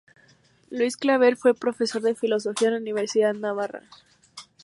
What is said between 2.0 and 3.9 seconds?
de filosofía en la Universidad de Navarra.